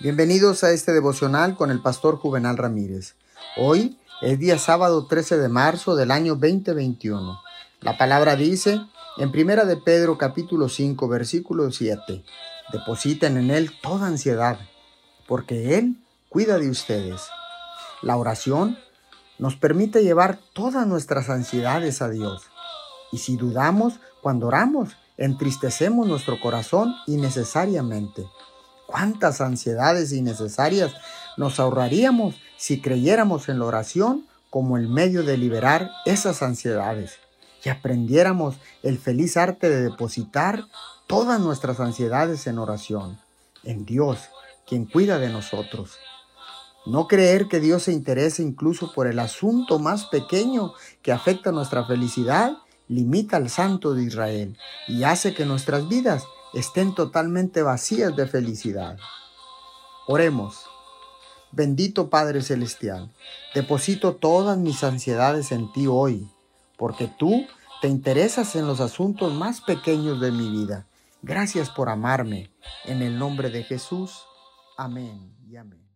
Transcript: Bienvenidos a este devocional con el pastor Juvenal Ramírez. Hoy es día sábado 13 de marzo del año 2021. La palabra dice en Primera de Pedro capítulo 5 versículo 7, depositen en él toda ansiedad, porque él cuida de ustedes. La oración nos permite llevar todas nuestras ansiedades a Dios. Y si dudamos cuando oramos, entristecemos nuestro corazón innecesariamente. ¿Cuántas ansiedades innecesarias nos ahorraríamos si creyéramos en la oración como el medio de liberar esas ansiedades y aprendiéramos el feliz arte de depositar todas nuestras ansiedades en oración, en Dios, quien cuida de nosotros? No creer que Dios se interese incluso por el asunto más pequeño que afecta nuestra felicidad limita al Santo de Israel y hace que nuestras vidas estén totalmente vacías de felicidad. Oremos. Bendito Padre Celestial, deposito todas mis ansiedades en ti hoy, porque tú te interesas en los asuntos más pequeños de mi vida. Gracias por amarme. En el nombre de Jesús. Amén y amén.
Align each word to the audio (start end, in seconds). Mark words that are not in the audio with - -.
Bienvenidos 0.00 0.62
a 0.62 0.70
este 0.70 0.92
devocional 0.92 1.56
con 1.56 1.72
el 1.72 1.82
pastor 1.82 2.18
Juvenal 2.18 2.56
Ramírez. 2.56 3.16
Hoy 3.56 3.98
es 4.22 4.38
día 4.38 4.56
sábado 4.56 5.08
13 5.08 5.38
de 5.38 5.48
marzo 5.48 5.96
del 5.96 6.12
año 6.12 6.36
2021. 6.36 7.40
La 7.80 7.98
palabra 7.98 8.36
dice 8.36 8.80
en 9.16 9.32
Primera 9.32 9.64
de 9.64 9.76
Pedro 9.76 10.16
capítulo 10.16 10.68
5 10.68 11.08
versículo 11.08 11.72
7, 11.72 12.22
depositen 12.72 13.38
en 13.38 13.50
él 13.50 13.72
toda 13.82 14.06
ansiedad, 14.06 14.60
porque 15.26 15.76
él 15.76 15.96
cuida 16.28 16.60
de 16.60 16.70
ustedes. 16.70 17.22
La 18.00 18.16
oración 18.16 18.78
nos 19.40 19.56
permite 19.56 20.04
llevar 20.04 20.38
todas 20.52 20.86
nuestras 20.86 21.28
ansiedades 21.28 22.02
a 22.02 22.08
Dios. 22.08 22.44
Y 23.10 23.18
si 23.18 23.36
dudamos 23.36 23.94
cuando 24.22 24.46
oramos, 24.46 24.90
entristecemos 25.16 26.06
nuestro 26.06 26.38
corazón 26.40 26.94
innecesariamente. 27.08 28.26
¿Cuántas 28.88 29.42
ansiedades 29.42 30.14
innecesarias 30.14 30.94
nos 31.36 31.60
ahorraríamos 31.60 32.36
si 32.56 32.80
creyéramos 32.80 33.50
en 33.50 33.58
la 33.58 33.66
oración 33.66 34.26
como 34.48 34.78
el 34.78 34.88
medio 34.88 35.24
de 35.24 35.36
liberar 35.36 35.90
esas 36.06 36.42
ansiedades 36.42 37.18
y 37.62 37.68
aprendiéramos 37.68 38.56
el 38.82 38.96
feliz 38.96 39.36
arte 39.36 39.68
de 39.68 39.82
depositar 39.82 40.64
todas 41.06 41.38
nuestras 41.38 41.80
ansiedades 41.80 42.46
en 42.46 42.58
oración, 42.58 43.18
en 43.62 43.84
Dios, 43.84 44.30
quien 44.66 44.86
cuida 44.86 45.18
de 45.18 45.28
nosotros? 45.28 45.98
No 46.86 47.08
creer 47.08 47.46
que 47.48 47.60
Dios 47.60 47.82
se 47.82 47.92
interese 47.92 48.42
incluso 48.42 48.94
por 48.94 49.06
el 49.06 49.18
asunto 49.18 49.78
más 49.78 50.06
pequeño 50.06 50.72
que 51.02 51.12
afecta 51.12 51.52
nuestra 51.52 51.84
felicidad 51.84 52.56
limita 52.88 53.36
al 53.36 53.50
Santo 53.50 53.92
de 53.92 54.04
Israel 54.04 54.56
y 54.86 55.02
hace 55.02 55.34
que 55.34 55.44
nuestras 55.44 55.86
vidas 55.90 56.24
estén 56.54 56.94
totalmente 56.94 57.62
vacías 57.62 58.14
de 58.16 58.26
felicidad. 58.26 58.98
Oremos. 60.06 60.66
Bendito 61.50 62.10
Padre 62.10 62.42
Celestial, 62.42 63.10
deposito 63.54 64.16
todas 64.16 64.58
mis 64.58 64.84
ansiedades 64.84 65.50
en 65.50 65.72
ti 65.72 65.86
hoy, 65.86 66.30
porque 66.76 67.10
tú 67.18 67.46
te 67.80 67.88
interesas 67.88 68.54
en 68.54 68.66
los 68.66 68.80
asuntos 68.80 69.32
más 69.32 69.62
pequeños 69.62 70.20
de 70.20 70.30
mi 70.30 70.50
vida. 70.50 70.86
Gracias 71.22 71.70
por 71.70 71.88
amarme. 71.88 72.50
En 72.84 73.02
el 73.02 73.18
nombre 73.18 73.50
de 73.50 73.64
Jesús. 73.64 74.24
Amén 74.76 75.34
y 75.48 75.56
amén. 75.56 75.87